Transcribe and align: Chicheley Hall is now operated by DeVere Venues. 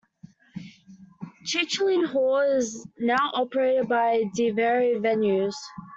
Chicheley 1.45 2.07
Hall 2.07 2.39
is 2.39 2.87
now 2.97 3.29
operated 3.35 3.87
by 3.87 4.23
DeVere 4.33 4.95
Venues. 4.99 5.53